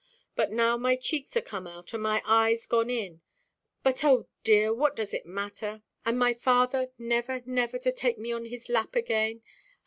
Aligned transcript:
But 0.35 0.51
now 0.51 0.77
my 0.77 0.95
cheeks 0.95 1.37
are 1.37 1.41
come 1.41 1.67
out, 1.67 1.93
and 1.93 2.01
my 2.01 2.23
eyes 2.25 2.65
gone 2.65 2.89
in; 2.89 3.21
but, 3.83 4.03
oh 4.03 4.27
dear! 4.43 4.73
what 4.73 4.95
does 4.95 5.13
it 5.13 5.27
matter, 5.27 5.83
and 6.03 6.17
my 6.17 6.33
father 6.33 6.87
never, 6.97 7.43
never 7.45 7.77
to 7.77 7.91
take 7.91 8.17
me 8.17 8.31
on 8.31 8.45
his 8.45 8.67
lap 8.67 8.95
again? 8.95 9.43